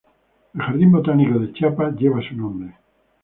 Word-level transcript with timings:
El 0.55 0.61
Jardín 0.61 0.91
Botánico 0.91 1.37
de 1.37 1.53
Chiapas 1.53 1.93
lleva 1.99 2.27
su 2.27 2.35
nombre. 2.35 2.75